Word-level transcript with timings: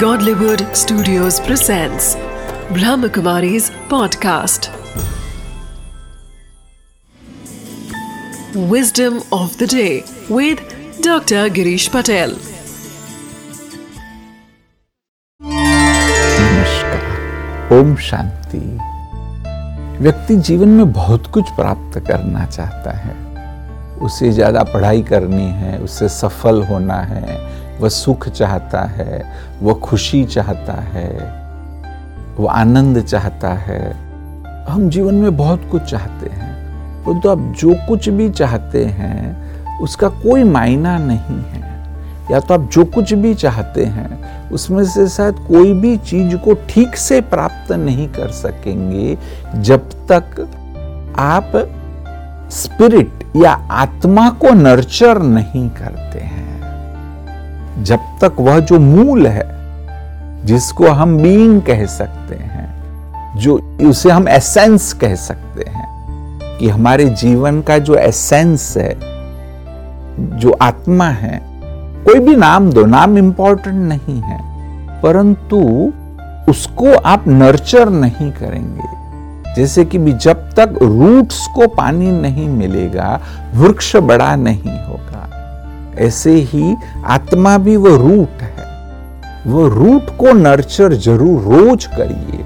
Godlywood 0.00 0.62
Studios 0.76 1.40
presents 1.40 2.16
Brahmakumari's 2.76 3.70
podcast. 3.92 4.68
Wisdom 8.72 9.22
of 9.32 9.56
the 9.56 9.66
day 9.66 10.04
with 10.28 10.60
Dr. 11.00 11.48
Girish 11.48 11.88
Patel. 11.90 12.36
नमस्कार 16.42 17.78
ओम 17.78 17.96
शांति 18.10 18.64
व्यक्ति 20.02 20.36
जीवन 20.50 20.68
में 20.68 20.92
बहुत 20.92 21.26
कुछ 21.34 21.50
प्राप्त 21.56 21.98
करना 22.08 22.46
चाहता 22.46 22.96
है 22.98 23.14
उसे 24.06 24.32
ज़्यादा 24.32 24.62
पढ़ाई 24.72 25.02
करनी 25.02 25.50
है 25.60 25.78
उससे 25.78 26.08
सफल 26.08 26.62
होना 26.70 27.00
है 27.12 27.24
वह 27.80 27.88
सुख 27.88 28.28
चाहता 28.28 28.80
है, 28.82 29.22
वह 29.62 29.74
खुशी 29.74 30.24
चाहता 30.24 30.72
है, 30.72 31.10
वह 32.38 32.52
आनंद 32.52 33.02
चाहता 33.02 33.48
है। 33.48 33.80
हम 34.66 34.88
जीवन 34.90 35.14
में 35.14 35.36
बहुत 35.36 35.68
कुछ 35.70 35.82
चाहते 35.82 36.30
हैं, 36.30 36.54
परंतु 37.04 37.20
तो 37.20 37.30
आप 37.30 37.54
जो 37.58 37.74
कुछ 37.88 38.08
भी 38.08 38.30
चाहते 38.30 38.84
हैं, 38.84 39.80
उसका 39.80 40.08
कोई 40.08 40.44
मायना 40.44 40.96
नहीं 40.98 41.42
है। 41.44 41.64
या 42.30 42.40
तो 42.40 42.54
आप 42.54 42.68
जो 42.72 42.84
कुछ 42.84 43.12
भी 43.14 43.34
चाहते 43.34 43.84
हैं, 43.84 44.50
उसमें 44.50 44.84
से 44.84 45.08
शायद 45.08 45.34
कोई 45.48 45.72
भी 45.72 45.96
चीज़ 45.96 46.36
को 46.36 46.54
ठीक 46.68 46.96
से 46.96 47.20
प्राप्त 47.20 47.72
नहीं 47.72 48.08
कर 48.08 48.30
सकेंगे, 48.30 49.16
जब 49.54 49.90
तक 50.10 50.40
आप 51.18 51.52
स्पिरिट 52.52 53.24
या 53.36 53.52
आत्मा 53.52 54.28
को 54.30 54.50
नर्चर 54.54 55.18
नहीं 55.18 55.68
करते 55.70 56.18
हैं। 56.18 56.55
जब 57.86 57.98
तक 57.98 58.32
वह 58.40 58.58
जो 58.58 58.78
मूल 58.78 59.26
है, 59.26 59.56
जिसको 60.44 60.88
हम 60.88 61.18
बीइंग 61.18 61.62
कह 61.62 61.86
सकते 61.86 62.34
हैं, 62.34 62.66
जो 63.36 63.78
उसे 63.88 64.10
हम 64.10 64.28
एसेंस 64.28 64.92
कह 64.92 65.14
सकते 65.14 65.70
हैं, 65.70 65.86
कि 66.58 66.68
हमारे 66.68 67.04
जीवन 67.04 67.60
का 67.62 67.78
जो 67.78 67.94
एसेंस 67.94 68.76
है, 68.76 68.94
जो 70.38 70.56
आत्मा 70.62 71.08
है, 71.08 71.40
कोई 72.04 72.18
भी 72.18 72.36
नाम 72.36 72.70
दो, 72.70 72.86
नाम 72.86 73.18
इंपॉर्टेंट 73.18 73.76
नहीं 73.76 74.20
है, 74.22 74.38
परंतु 75.02 75.92
उसको 76.48 76.94
आप 76.94 77.24
नर्चर 77.28 77.88
नहीं 77.88 78.30
करेंगे। 78.32 78.96
जैसे 79.54 79.84
कि 79.84 79.98
भी 79.98 80.12
जब 80.12 80.50
तक 80.50 80.78
रूट्स 80.82 81.46
को 81.46 81.66
पानी 81.66 82.10
नहीं 82.10 82.48
मिलेगा, 82.48 83.20
वृक्ष 83.54 83.96
बड़ा 83.96 84.36
नहीं 84.36 84.86
होगा। 84.86 84.95
ऐसे 85.98 86.32
ही 86.32 86.76
आत्मा 87.04 87.58
भी 87.58 87.76
वो 87.76 87.96
रूट 87.96 88.42
है। 88.42 88.64
वो 89.46 89.68
रूट 89.68 90.16
को 90.16 90.32
नर्चर 90.32 90.92
ज़रूर 90.92 91.42
रोज 91.42 91.84
करिए। 91.84 92.44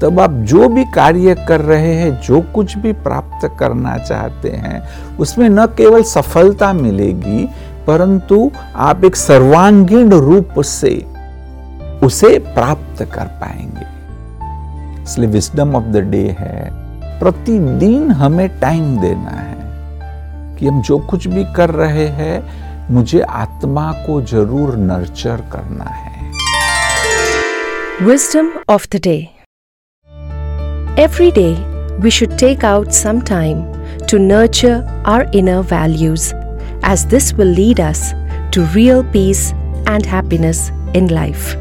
तब 0.00 0.20
आप 0.20 0.30
जो 0.30 0.68
भी 0.68 0.84
कार्य 0.84 1.34
कर 1.48 1.60
रहे 1.60 1.94
हैं, 1.94 2.20
जो 2.20 2.40
कुछ 2.40 2.78
भी 2.78 2.92
प्राप्त 2.92 3.50
करना 3.58 3.98
चाहते 3.98 4.48
हैं, 4.48 4.82
उसमें 5.18 5.48
न 5.48 5.66
केवल 5.66 6.02
सफलता 6.02 6.72
मिलेगी, 6.72 7.48
परंतु 7.86 8.50
आप 8.76 9.04
एक 9.04 9.16
सर्वांगीण 9.16 10.10
रूप 10.10 10.60
से 10.60 11.06
उसे 12.02 12.38
प्राप्त 12.38 13.02
कर 13.04 13.24
पाएँगे। 13.24 13.86
इसलिए 15.02 15.28
विस्डम 15.28 15.74
ऑफ़ 15.74 15.84
द 15.84 15.96
डे 15.96 16.36
है। 16.38 16.70
प्रतिदिन 17.20 18.10
हमें 18.10 18.48
टाइम 18.60 18.98
देना 18.98 19.30
है 19.30 19.58
कि 20.56 20.66
हम 20.66 20.82
जो 20.82 20.98
कुछ 20.98 21.26
भी 21.28 21.44
कर 21.44 21.70
रहे 21.70 22.06
हैं 22.06 22.60
मुझे 22.90 23.20
आत्मा 23.20 23.90
को 24.06 24.20
ज़रूर 24.26 24.76
नर्चर 24.78 25.40
करना 25.52 25.84
है। 25.90 26.08
Wisdom 28.02 28.50
of 28.70 28.86
the 28.94 29.00
day 29.04 29.16
every 31.02 31.30
day 31.32 31.50
we 32.02 32.10
should 32.10 32.36
take 32.38 32.64
out 32.64 32.90
some 32.94 33.20
time 33.28 33.62
to 34.10 34.18
nurture 34.18 35.04
our 35.06 35.30
inner 35.36 35.60
values 35.72 36.32
as 36.86 37.04
this 37.10 37.32
will 37.34 37.54
lead 37.54 37.80
us 37.80 38.10
to 38.54 38.64
real 38.74 39.02
peace 39.12 39.50
and 39.88 40.06
happiness 40.06 40.68
in 40.96 41.10
life 41.10 41.54